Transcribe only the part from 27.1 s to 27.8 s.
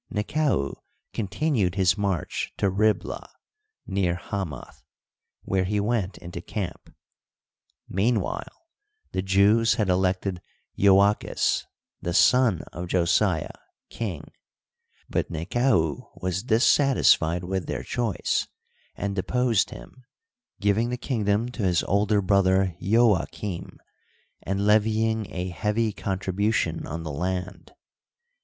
land.